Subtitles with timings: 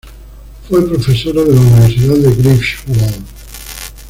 [0.67, 3.23] Fue profesora de la Universidad de Greifswald.